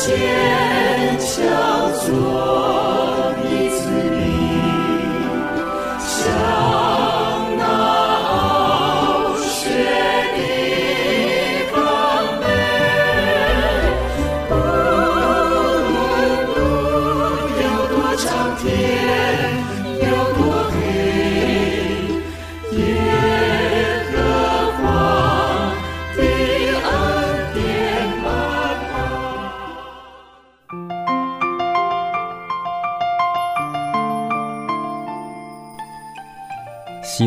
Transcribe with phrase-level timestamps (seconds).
[0.00, 2.69] 坚强做。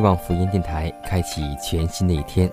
[0.03, 2.51] 望福音电台开启全新的一天，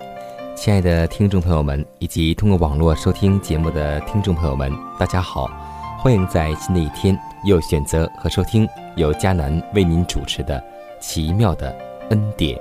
[0.55, 5.51] 亲爱的听众朋友们，以及通过网络收听节目的听众朋友们，大家好！
[5.99, 10.57] 欢迎在新的一天又选择和收听由迦南为您主持的
[11.01, 11.75] 《奇妙的
[12.09, 12.57] 恩典》。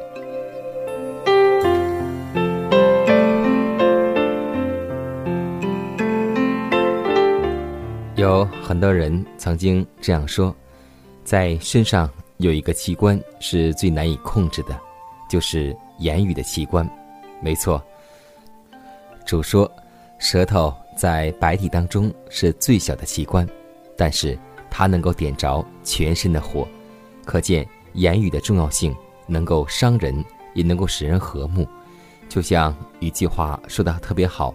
[8.16, 10.52] 有很多人曾经这样说，
[11.22, 12.10] 在身上。
[12.40, 14.78] 有一个器官是最难以控制的，
[15.28, 16.88] 就是言语的器官。
[17.38, 17.82] 没错，
[19.26, 19.70] 主说，
[20.18, 23.46] 舌头在白体当中是最小的器官，
[23.94, 24.38] 但是
[24.70, 26.66] 它能够点着全身的火，
[27.26, 28.96] 可见言语的重要性，
[29.26, 30.24] 能够伤人，
[30.54, 31.68] 也能够使人和睦。
[32.26, 34.54] 就像一句话说的特别好，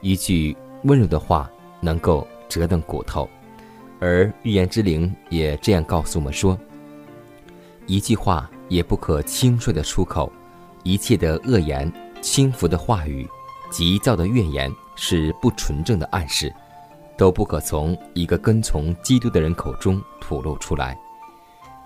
[0.00, 1.50] 一句温柔的话
[1.82, 3.28] 能够折断骨头，
[4.00, 6.58] 而预言之灵也这样告诉我们说。
[7.86, 10.32] 一句话也不可轻率的出口，
[10.82, 13.28] 一切的恶言、轻浮的话语、
[13.70, 16.50] 急躁的怨言是不纯正的暗示，
[17.18, 20.98] 都不可从一个跟从基督的人口中吐露出来。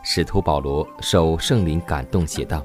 [0.04, 2.64] 使徒保罗受圣灵感动写道：“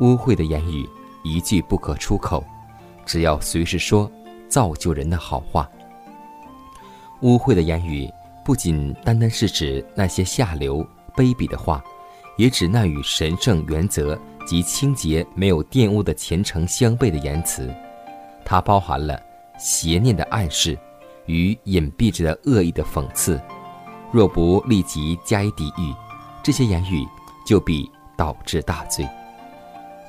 [0.00, 0.88] 污秽的言语
[1.22, 2.44] 一句不可出口，
[3.06, 4.10] 只要随时说
[4.48, 5.70] 造就人的好话。
[7.20, 8.10] 污秽的言语
[8.44, 11.80] 不仅单单是指那些下流、卑鄙的话。”
[12.36, 17.72] 也指那与神圣原则及清洁没有玷污的虔诚相悖的言辞，
[18.44, 19.20] 它包含了
[19.58, 20.78] 邪念的暗示
[21.26, 23.40] 与隐蔽着的恶意的讽刺。
[24.10, 25.94] 若不立即加以抵御，
[26.42, 27.06] 这些言语
[27.46, 29.08] 就必导致大罪。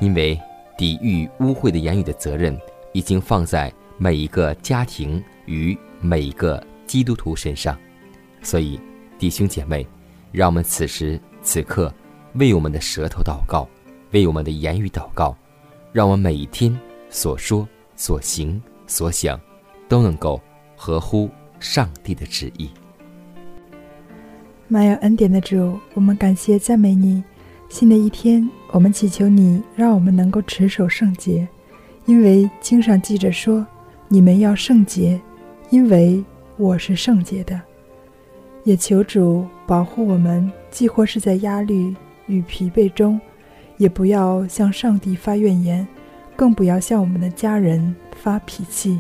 [0.01, 0.39] 因为
[0.77, 2.59] 抵御污秽的言语的责任
[2.91, 7.77] 已经放在每一个家庭与每一个基督徒身上，
[8.41, 8.79] 所以
[9.17, 9.87] 弟兄姐妹，
[10.31, 11.93] 让我们此时此刻。
[12.35, 13.67] 为我们的舌头祷告，
[14.11, 15.35] 为我们的言语祷告，
[15.91, 16.75] 让我们每一天
[17.09, 19.39] 所说、所行、所想，
[19.87, 20.41] 都能够
[20.75, 21.29] 合乎
[21.59, 22.69] 上帝的旨意。
[24.67, 27.23] 满有恩典的主，我们感谢赞美你。
[27.69, 31.47] 新的一天，我们祈求你，让我们能够持守圣洁，
[32.05, 33.65] 因为经上记着说
[34.07, 35.19] ：“你们要圣洁，
[35.69, 36.23] 因为
[36.57, 37.59] 我是圣洁的。”
[38.63, 41.95] 也求主保护我们，既或是在压力。
[42.27, 43.19] 与疲惫中，
[43.77, 45.87] 也不要向上帝发怨言，
[46.35, 48.99] 更不要向我们的家人发脾气。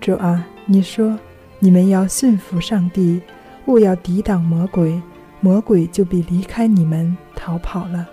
[0.00, 1.18] 主啊，你说
[1.58, 3.20] 你们要驯服上帝，
[3.66, 5.00] 勿要抵挡魔鬼，
[5.40, 8.08] 魔鬼就必离开你们逃跑了。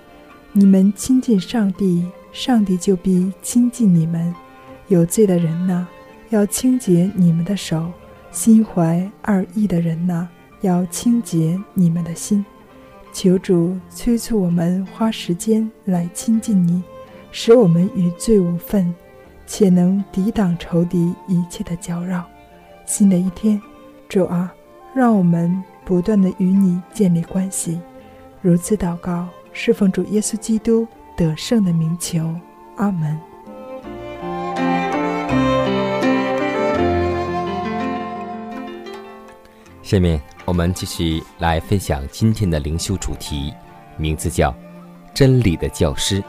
[0.51, 4.33] 你们亲近上帝，上帝就必亲近你们。
[4.87, 5.85] 有罪的人呐，
[6.29, 7.91] 要清洁你们的手；
[8.31, 10.27] 心怀二意的人呐，
[10.61, 12.45] 要清洁你们的心。
[13.15, 16.83] 求主催促我们花时间来亲近你，
[17.31, 18.93] 使我们与罪无份，
[19.47, 22.25] 且能抵挡仇敌一切的搅扰。
[22.85, 23.59] 新的一天，
[24.09, 24.53] 主啊，
[24.93, 27.79] 让我们不断的与你建立关系。
[28.41, 30.85] 如此祷告，侍奉主耶稣基督
[31.15, 32.29] 得胜的名求。
[32.75, 33.17] 阿门。
[39.81, 40.34] 下面。
[40.45, 43.51] 我们继续来分享今天的灵修主题，
[43.97, 44.53] 名字叫
[45.11, 46.23] “真理的教师”。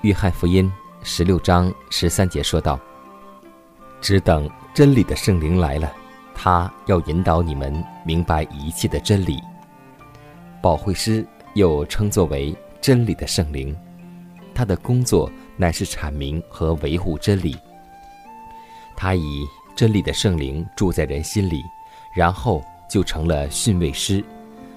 [0.00, 0.72] 约翰福音
[1.02, 2.80] 十六章十三节说道
[4.00, 5.92] ：“只等真理的圣灵来了，
[6.34, 9.38] 他要引导你们明白一切的真理。
[10.62, 13.76] 保惠师又称作为真理的圣灵，
[14.54, 17.54] 他的工作乃是阐明和维护真理。
[18.96, 19.46] 他以
[19.76, 21.62] 真理的圣灵住在人心里，
[22.14, 24.24] 然后就成了训慰师，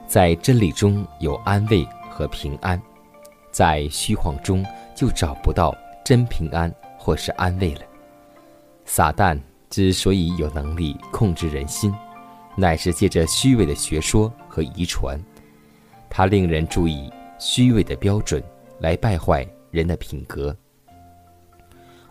[0.08, 2.82] 在真理中有安慰和平安，
[3.52, 4.66] 在虚晃中
[4.96, 7.82] 就找不到真平安或是安慰了。
[8.86, 9.40] 撒旦。
[9.72, 11.96] 之所以有能力控制人心，
[12.58, 15.18] 乃是借着虚伪的学说和遗传，
[16.10, 17.10] 他令人注意
[17.40, 18.44] 虚伪的标准
[18.80, 20.54] 来败坏人的品格。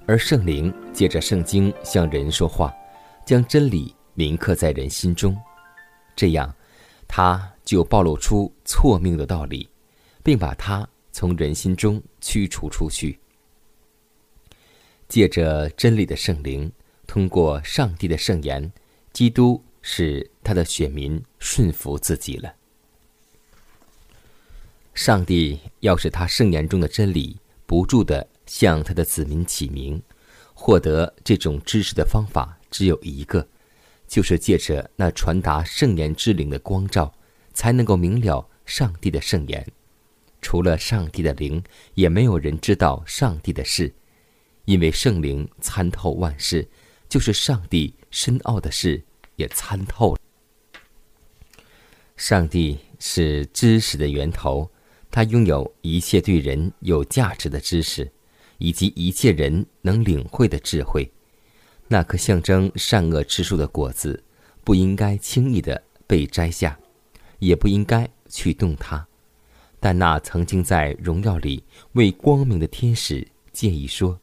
[0.07, 2.75] 而圣灵借着圣经向人说话，
[3.27, 5.37] 将真理铭刻在人心中，
[6.21, 6.55] 这样
[7.09, 9.67] 他就暴露出错命的道理，
[10.23, 13.19] 并把它从人心中驱除出去。
[15.09, 16.71] 借着真理的圣灵。
[17.07, 18.71] 通过上帝的圣言，
[19.15, 22.55] 基督使他的选民顺服自己了。
[24.93, 30.01] 上帝要使他圣言中的真理不住的向他的子民起名，
[30.53, 33.49] 获得这种知识的方法只有一个，
[34.11, 37.15] 就是借着那传达圣言之灵的光照，
[37.55, 39.65] 才能够明了上帝的圣言。
[40.43, 41.63] 除了上帝的灵，
[41.95, 43.95] 也没有人知道上帝的事，
[44.65, 46.69] 因为圣灵参透万事。
[47.09, 49.03] 就是上帝深奥的事
[49.35, 50.21] 也参透了。
[52.17, 54.71] 上帝是知识的源头，
[55.11, 58.09] 他拥有一切对人有价值的知识，
[58.59, 61.11] 以及一切人能领会的智慧。
[61.93, 64.23] 那颗象征善恶之树的果子，
[64.63, 66.79] 不应该轻易的被摘下，
[67.41, 69.05] 也不应该去动它。
[69.81, 71.65] 但那曾经在荣耀里
[71.95, 74.21] 为光明的天使建议说：“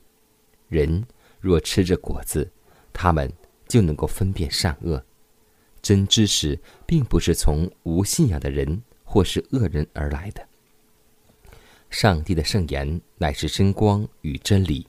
[0.69, 1.05] 人
[1.41, 2.49] 若吃着果子。”
[2.93, 3.29] 他们
[3.67, 5.03] 就能够分辨善恶，
[5.81, 10.47] 真知识并不是从无信仰的人或是恶人而来的。
[11.89, 14.87] 上帝的圣言乃是真光与真理，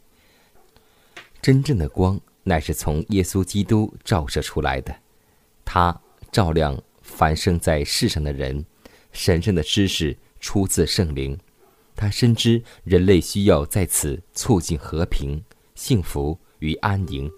[1.43, 4.93] 真正的光乃是从耶稣基督照射出来的，
[5.65, 5.97] 他
[6.33, 8.65] 照亮凡生在世上的人。
[9.12, 11.39] 神圣的知识出自圣灵，
[11.95, 15.43] 他深知人类需要在此促进和平、
[15.75, 17.31] 幸福与安宁。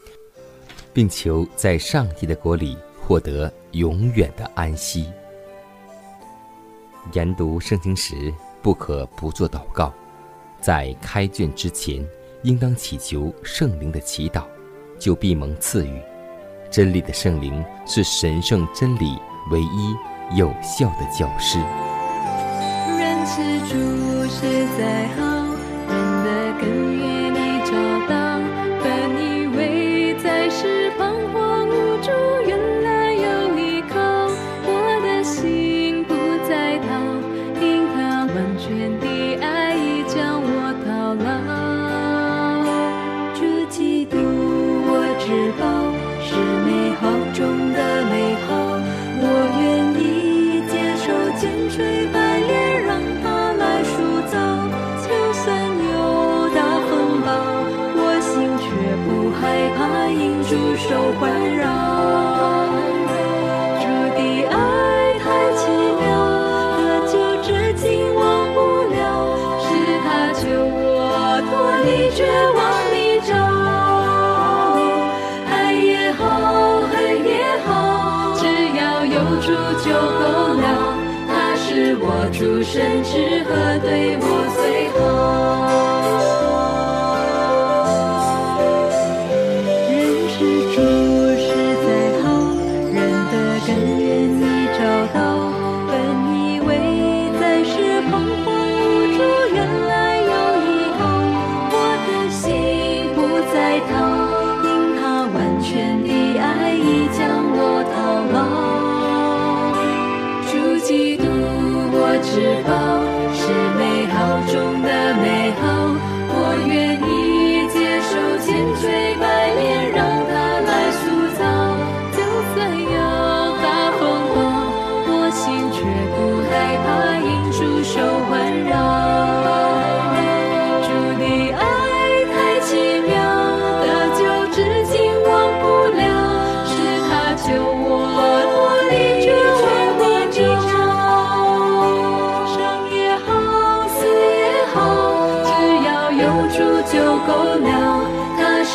[0.92, 5.06] 并求在上帝的国里获得永远的安息。
[7.12, 8.32] 研读圣经时，
[8.62, 9.94] 不可不做祷告，
[10.60, 12.06] 在开卷之前，
[12.42, 14.44] 应当祈求圣灵的祈祷，
[15.00, 16.00] 就必蒙赐予。
[16.70, 19.18] 真理的圣灵是神圣真理
[19.50, 19.96] 唯一
[20.36, 21.58] 有效的教师。
[22.96, 23.26] 人
[23.68, 23.74] 主
[24.28, 25.24] 实在好，
[25.88, 27.19] 人的根源。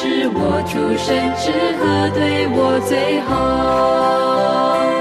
[0.05, 4.94] 是我出生之河对我最好。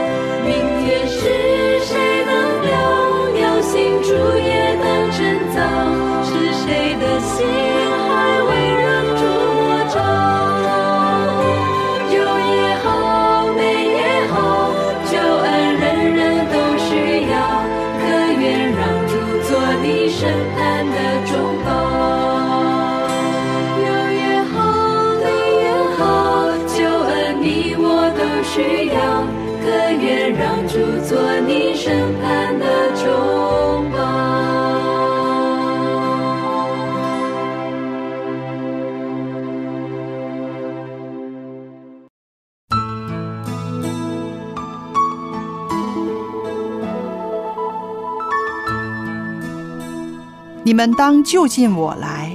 [50.66, 52.34] 你们当就近我来，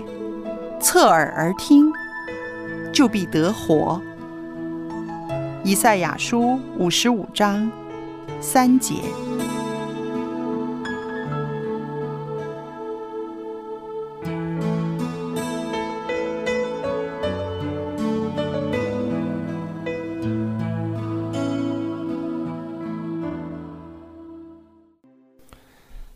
[0.79, 1.91] 侧耳而听，
[2.93, 4.00] 就必得活。
[5.63, 7.71] 以赛亚书五十五章
[8.39, 8.98] 三节。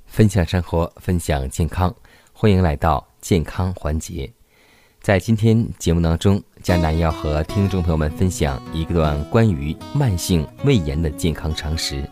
[0.05, 1.93] 分享生活，分享健康，
[2.43, 4.29] 欢迎来到健康环节。
[4.99, 12.03] 在今天节目当中，迦南要和听众朋友们分享一段关于慢性胃炎的健康常识。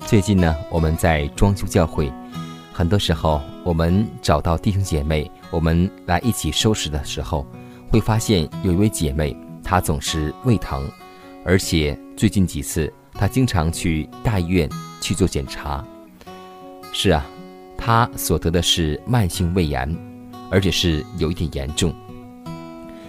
[0.00, 2.12] 最近呢，我们在装修教会，
[2.72, 7.46] 很多时候我们找到弟兄姐妹，我们来一起收拾的时候，
[7.92, 10.90] 会发现有一位姐妹，她总是胃疼，
[11.44, 14.68] 而且最近几次她经常去大医院
[15.00, 15.86] 去做检查。
[16.92, 17.24] 是啊，
[17.76, 19.96] 他所得的是慢性胃炎，
[20.50, 21.94] 而且是有一点严重。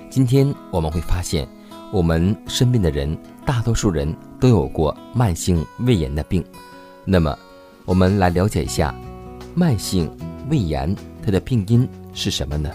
[0.10, 1.48] 今天我们会发现，
[1.91, 6.43] 我们身边的人，大多数人都有过慢性胃炎的病。
[7.03, 7.38] 那么，
[7.86, 8.93] 我们来了解一下，
[9.53, 10.10] 慢性
[10.50, 12.72] 胃炎它的病因是什么呢？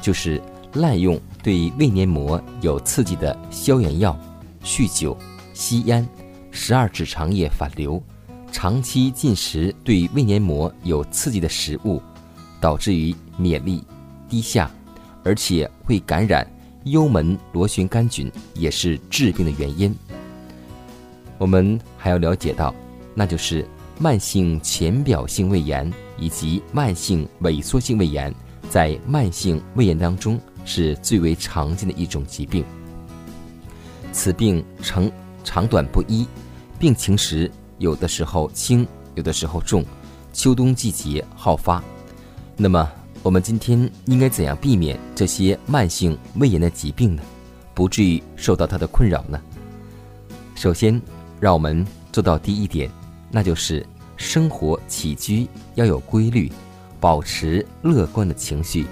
[0.00, 0.42] 就是
[0.74, 4.18] 滥用对胃黏膜有刺激的消炎药、
[4.64, 5.16] 酗酒、
[5.54, 6.06] 吸烟、
[6.50, 8.02] 十二指肠液反流。
[8.52, 12.00] 长期进食对胃黏膜有刺激的食物，
[12.60, 13.84] 导致于免疫力
[14.28, 14.70] 低下，
[15.24, 16.46] 而且会感染
[16.84, 19.92] 幽门螺旋杆菌，也是致病的原因。
[21.38, 22.72] 我们还要了解到，
[23.14, 23.66] 那就是
[23.98, 28.32] 慢性浅表性胃炎以及慢性萎缩性胃炎，
[28.68, 32.64] 在慢性胃炎当中是最为常见的一种疾病。
[34.12, 35.10] 此病呈
[35.42, 36.28] 长短不一，
[36.78, 37.50] 病情时。
[37.82, 38.86] 有的时候轻，
[39.16, 39.84] 有的时候重，
[40.32, 41.82] 秋冬季节好发。
[42.56, 42.88] 那么，
[43.24, 47.22] 我们今天应该怎样避免这些慢性胃炎的疾病呢？
[47.74, 49.40] 不至于受到它的困扰呢？
[50.54, 51.02] 首先，
[51.40, 52.88] 让我们做到第一点，
[53.32, 53.84] 那就是
[54.16, 56.52] 生活起居要有规律，
[57.00, 58.86] 保持乐观的情绪，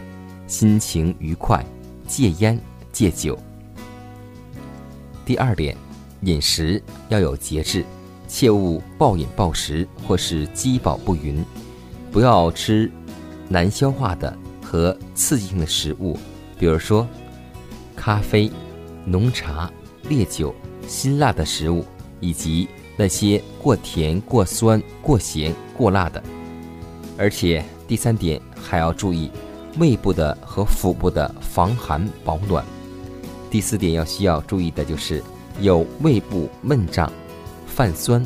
[0.48, 1.64] 心情愉快，
[2.08, 3.38] 戒烟戒酒。
[5.24, 5.76] 第二点，
[6.22, 7.84] 饮食要有节制。
[8.30, 11.44] 切勿暴饮暴食或是饥饱不匀，
[12.12, 12.90] 不要吃
[13.48, 16.16] 难消化的和刺激性的食物，
[16.56, 17.06] 比如说
[17.96, 18.48] 咖啡、
[19.04, 19.68] 浓茶、
[20.08, 20.54] 烈酒、
[20.86, 21.84] 辛辣的食物，
[22.20, 26.22] 以及那些过甜、过酸、过咸、过辣的。
[27.18, 29.28] 而且第三点还要注意
[29.76, 32.64] 胃部的和腹部的防寒保暖。
[33.50, 35.20] 第四点要需要注意的就是
[35.60, 37.12] 有胃部闷胀。
[37.80, 38.22] 泛酸，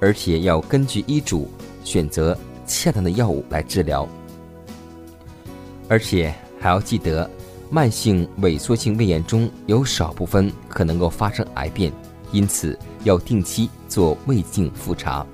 [0.00, 1.48] 而且要根据医嘱
[1.84, 4.04] 选择恰当的药物来治疗，
[5.88, 7.30] 而且还要记得，
[7.70, 11.92] 慢性萎缩性胃炎中有少部分可能够发生癌变，
[12.32, 15.24] 因此要定期做胃镜复查。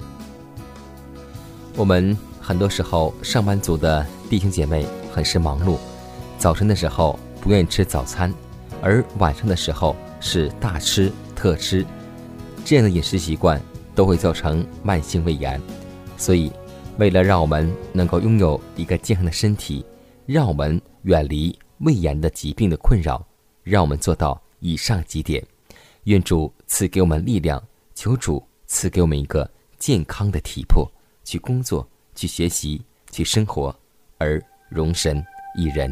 [1.76, 5.78] 我们很多时候上班族的弟兄姐妹很是忙碌，
[6.36, 8.30] 早晨的时候不愿意吃早餐，
[8.82, 11.86] 而晚上的时候是大吃特吃。
[12.68, 13.58] 这样的饮食习惯
[13.94, 15.58] 都会造成慢性胃炎，
[16.18, 16.52] 所以，
[16.98, 19.82] 为了让我们能够拥有一个健康的身体，
[20.26, 23.26] 让我们远离胃炎的疾病的困扰，
[23.62, 25.42] 让我们做到以上几点。
[26.04, 27.58] 愿主赐给我们力量，
[27.94, 30.86] 求主赐给我们一个健康的体魄，
[31.24, 33.74] 去工作、去学习、去生活，
[34.18, 35.24] 而容神
[35.56, 35.90] 一人。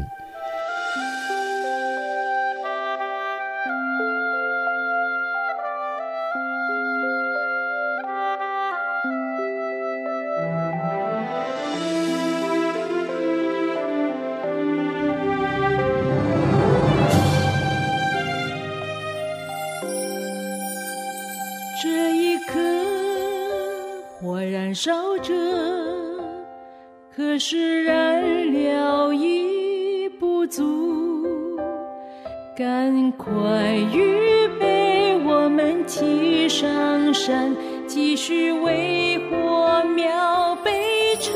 [36.47, 37.55] 上山，
[37.87, 41.33] 继续为火苗备柴。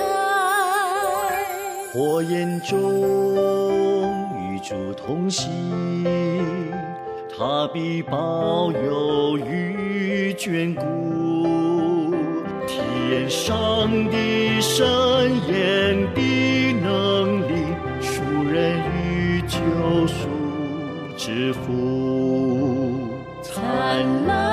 [1.94, 2.80] 火焰中
[4.40, 5.50] 与主同行，
[7.38, 12.14] 他必保佑与眷顾。
[12.66, 12.78] 体
[13.12, 14.88] 验上帝神
[15.48, 17.66] 眼的能力，
[18.00, 19.58] 赎人与救
[20.08, 20.30] 赎
[21.18, 23.10] 之福。
[23.42, 24.51] 灿烂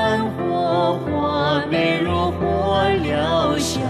[0.69, 3.81] 火花，美如火燎下，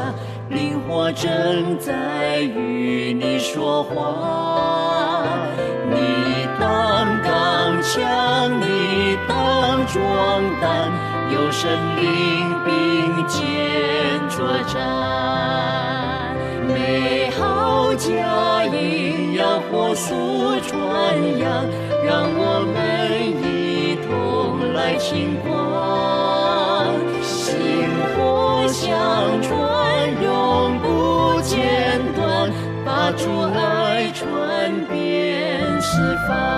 [0.48, 5.24] 灵火正在与你说话。
[5.90, 10.88] 你当刚强，你当壮胆，
[11.32, 13.42] 有神灵并肩
[14.28, 14.78] 作战。
[16.68, 20.14] 美好佳音要火速
[20.60, 20.78] 传
[21.40, 21.66] 扬，
[22.06, 22.76] 让我们
[23.42, 25.57] 一同来庆光。
[36.28, 36.57] far.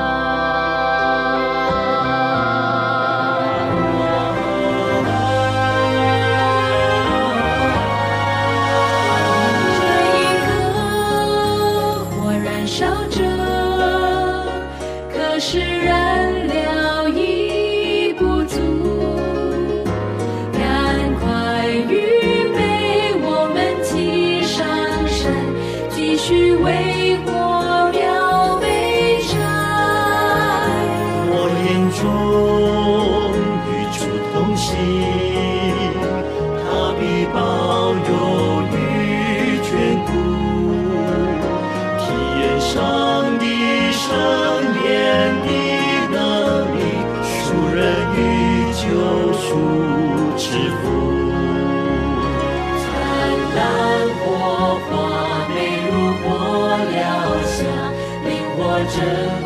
[58.93, 58.99] 正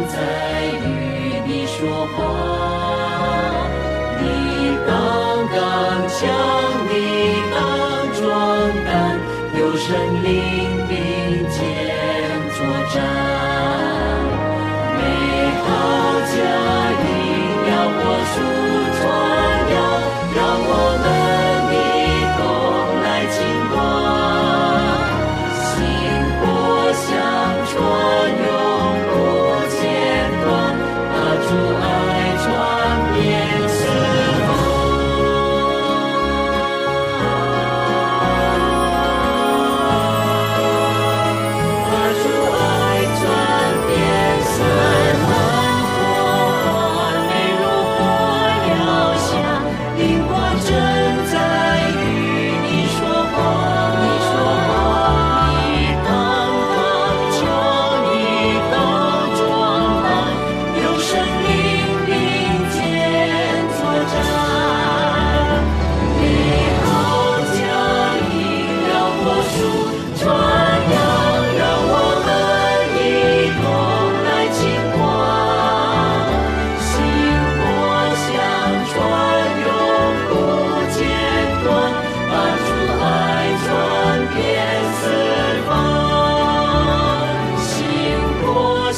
[0.09, 0.17] 在
[0.85, 0.87] 与
[1.47, 1.77] 你说
[2.17, 2.19] 话。
[4.21, 4.25] 你
[4.87, 4.91] 刚
[5.55, 5.57] 刚
[6.09, 6.23] 将，
[6.89, 6.93] 你
[7.53, 7.57] 当
[8.15, 8.23] 壮
[8.87, 8.89] 胆，
[9.59, 9.85] 有神
[10.25, 10.29] 灵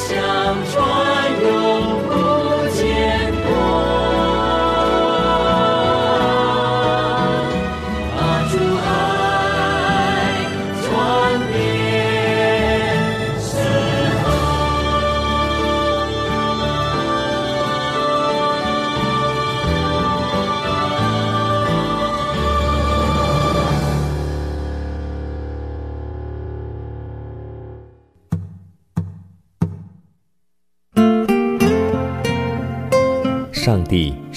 [0.07, 1.06] 相传，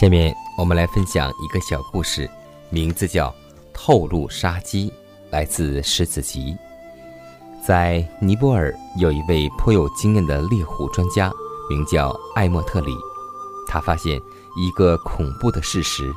[0.00, 2.26] 下面我们来分享一个小故事，
[2.70, 3.28] 名字叫
[3.74, 4.88] 《透露杀机》。
[5.30, 6.56] 来自狮子集，
[7.62, 11.30] 在尼泊尔有一位颇有经验的猎虎专家，
[11.68, 12.96] 名叫艾莫特里。
[13.68, 14.18] 他发现
[14.56, 16.10] 一个恐怖的事实，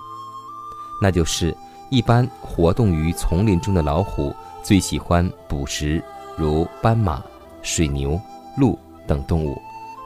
[1.01, 1.53] 那就是
[1.91, 6.01] 一般活动于丛林中的老虎最喜欢捕食
[6.37, 7.21] 如斑马、
[7.61, 8.17] 水牛、
[8.55, 9.61] 鹿等动物，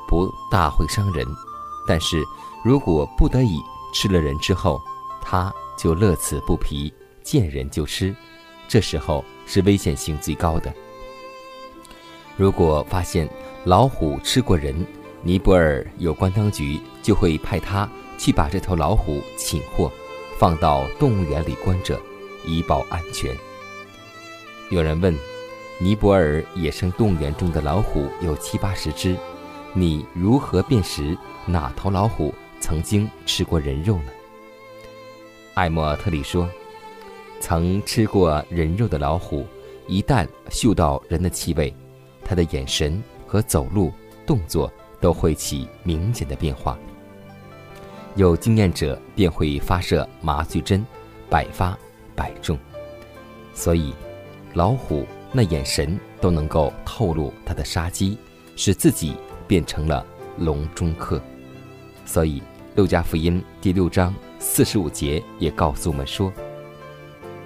[0.10, 1.24] 不大会伤人。
[1.88, 2.22] 但是
[2.68, 4.82] 如果不得已吃了人之后，
[5.22, 8.14] 它就乐此不疲，见人就吃。
[8.68, 10.74] 这时候是危险性最高的。
[12.36, 13.26] 如果发现
[13.64, 14.86] 老虎吃过人，
[15.22, 19.90] 尼泊尔有关当局就会派他去把这头老虎擒获，
[20.38, 21.98] 放到动物园里关着，
[22.46, 23.34] 以保安全。
[24.72, 25.18] 有人问：
[25.80, 29.16] 尼泊尔野生动物园中的老虎有七八十只，
[29.72, 34.12] 你如何辨识哪头老虎曾经吃过人肉呢？
[35.54, 36.50] 艾莫特里说。
[37.40, 39.46] 曾吃过人肉的老虎，
[39.88, 41.72] 一旦嗅到人的气味，
[42.26, 43.94] 它的眼神和走路
[44.26, 46.76] 动作都会起明显的变化。
[48.16, 50.84] 有经验者便会发射麻醉针，
[51.30, 51.78] 百发
[52.16, 52.58] 百中。
[53.54, 53.94] 所以，
[54.56, 58.18] 老虎那眼神都能够透露它的杀机，
[58.56, 59.14] 使自己
[59.48, 60.04] 变成了
[60.40, 61.22] 笼中客。
[62.08, 62.40] 所以，
[62.76, 66.32] 《路加福音》第六章四十五节也告诉我们说。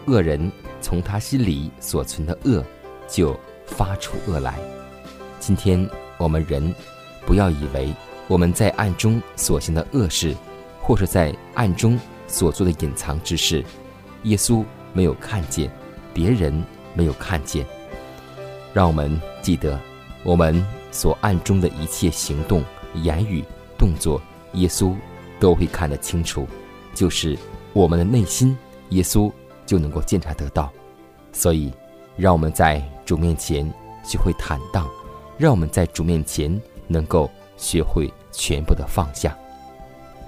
[0.06, 2.64] 恶人从他心里所存的恶，
[3.10, 4.60] 就发出恶来。
[5.40, 6.74] 今天我们人，
[7.26, 7.92] 不要以为
[8.28, 10.36] 我们在暗中所行的恶事，
[10.80, 13.66] 或是在暗中所做的隐藏之事，
[14.24, 15.72] 耶稣没有看见，
[16.14, 17.66] 别人没有看见。
[18.74, 19.80] 让我们记得，
[20.24, 23.44] 我们所暗中的一切行动、言语、
[23.76, 24.22] 动作，
[24.54, 24.96] 耶稣
[25.40, 26.48] 都会看得清楚。
[26.94, 27.38] 就是
[27.74, 28.58] 我们的内心，
[28.90, 29.32] 耶稣。
[29.64, 30.70] 就能够检查得到，
[31.32, 31.72] 所以，
[32.18, 33.72] 让我们在主面前
[34.04, 34.86] 学会坦荡，
[35.38, 39.34] 让我们在主面前能够学会全部的放下，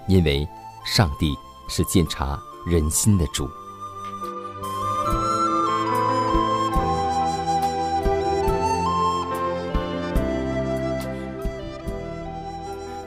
[0.07, 0.47] 因为
[0.85, 1.35] 上帝
[1.67, 3.49] 是检查人心的主。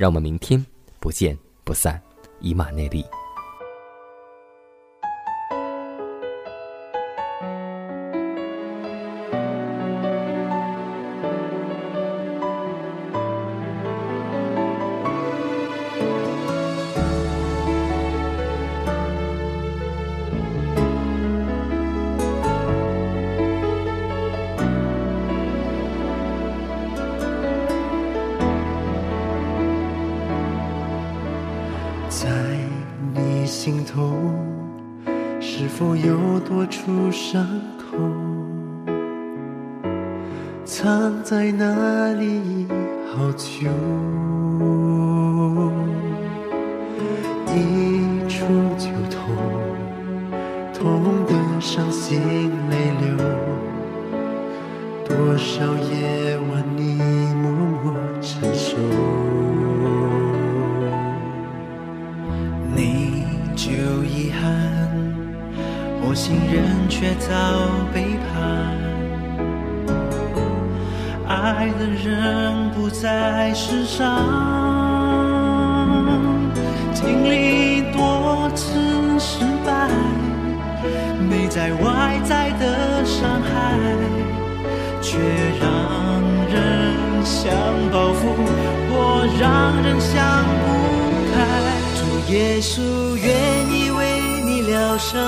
[0.00, 0.64] 让我们明天
[0.98, 2.00] 不见不散，
[2.40, 3.04] 以马内利。
[35.80, 37.42] 否又多出伤
[37.78, 37.96] 口？
[40.62, 42.66] 藏在哪里
[43.10, 43.70] 好久？
[67.00, 67.32] 却遭
[67.94, 68.36] 背叛，
[71.26, 74.06] 爱的人不在世上，
[76.92, 78.78] 经历多次
[79.18, 79.88] 失败，
[81.26, 83.48] 内在外在的伤害，
[85.00, 85.16] 却
[85.58, 85.66] 让
[86.52, 87.50] 人想
[87.90, 88.28] 报复，
[88.90, 90.66] 或让人想不
[91.32, 91.48] 开。
[91.96, 92.82] 主耶稣
[93.16, 93.26] 愿
[93.72, 95.18] 意为你疗伤，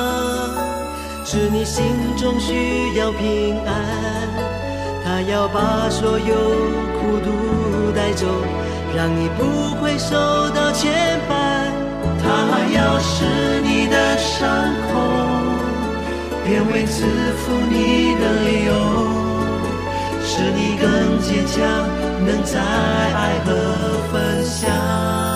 [1.35, 1.83] 是你心
[2.15, 3.73] 中需要平安。
[5.03, 6.35] 他要把所有
[7.01, 8.27] 苦毒带走，
[8.95, 10.15] 让你不会受
[10.51, 10.93] 到牵
[11.31, 11.33] 绊。
[12.21, 12.27] 他
[12.75, 13.25] 要使
[13.63, 14.47] 你的伤
[14.93, 15.01] 口
[16.45, 17.03] 变为赐
[17.39, 18.75] 福你的理由，
[20.23, 21.65] 使你更坚强，
[22.27, 23.49] 能在爱和
[24.13, 25.32] 分享。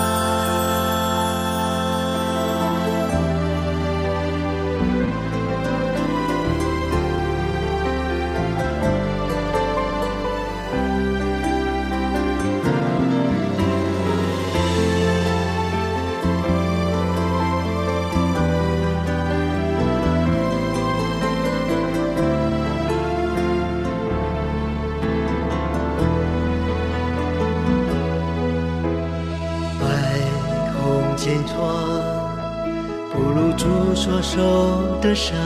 [35.07, 35.37] 的伤。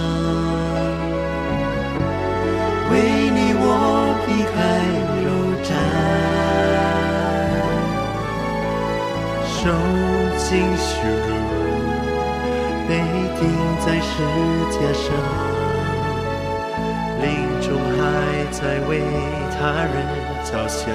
[2.90, 2.94] 为
[3.30, 3.64] 你我
[4.24, 4.56] 避开
[5.20, 5.28] 肉
[5.62, 5.70] 绽，
[9.44, 9.58] 受
[10.38, 10.48] 尽
[10.80, 10.90] 羞
[11.28, 11.30] 辱，
[12.88, 12.90] 被
[13.36, 13.40] 钉
[13.84, 14.10] 在十
[14.72, 15.06] 架上，
[17.20, 17.24] 临
[17.60, 17.68] 终
[17.98, 18.00] 还
[18.50, 18.90] 在为
[19.52, 19.94] 他人
[20.42, 20.88] 着想。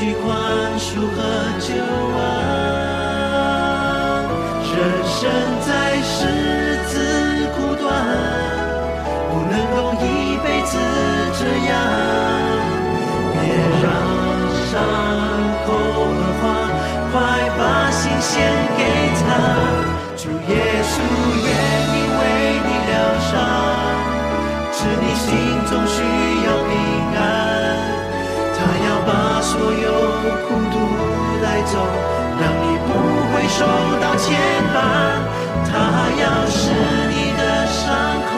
[0.00, 0.24] 许宽
[0.78, 1.20] 恕和
[1.60, 2.16] 救恩，
[4.72, 5.20] 人生
[5.60, 5.68] 在
[6.00, 6.16] 世
[6.88, 6.92] 自
[7.52, 7.84] 苦短，
[9.28, 10.06] 不能够一
[10.38, 10.72] 辈子
[11.38, 11.70] 这样。
[13.34, 13.44] 别
[13.82, 13.84] 让
[14.70, 14.72] 伤
[15.66, 15.68] 口
[16.00, 16.02] 恶
[16.40, 16.42] 化，
[17.12, 17.14] 快
[17.58, 17.60] 把
[17.90, 18.32] 心献
[18.78, 18.80] 给
[19.20, 19.28] 他。
[20.16, 20.50] 主耶
[20.82, 20.92] 稣
[21.44, 21.48] 愿
[21.92, 22.22] 意为
[22.64, 22.90] 你疗
[23.28, 23.30] 伤，
[24.72, 25.28] 使你心
[30.46, 30.74] 孤独
[31.42, 31.72] 带走，
[32.40, 32.88] 让你不
[33.32, 33.58] 会受
[34.00, 34.26] 到牵
[34.74, 34.76] 绊。
[35.72, 35.72] 他
[36.20, 36.58] 要是
[37.10, 37.78] 你的伤
[38.26, 38.32] 口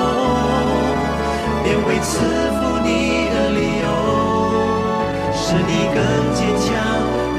[1.65, 2.11] 便会赐
[2.53, 2.89] 福你
[3.33, 3.87] 的理由，
[5.33, 5.97] 使你更
[6.35, 6.69] 坚强，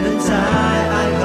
[0.01, 1.21] 能在爱和